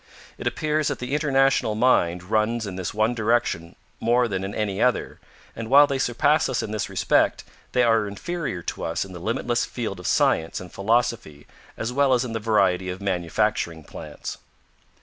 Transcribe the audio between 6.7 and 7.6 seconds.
this respect,